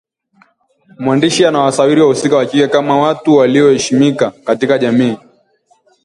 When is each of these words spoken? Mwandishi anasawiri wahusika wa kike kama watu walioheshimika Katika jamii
Mwandishi 0.99 1.45
anasawiri 1.45 2.01
wahusika 2.01 2.35
wa 2.37 2.45
kike 2.45 2.67
kama 2.67 2.97
watu 2.99 3.35
walioheshimika 3.35 4.31
Katika 4.31 4.77
jamii 4.77 5.17